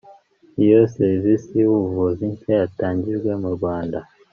[0.63, 3.97] Iyo serivise y’ubuvuzi nshya yatangijwe mu Rwanda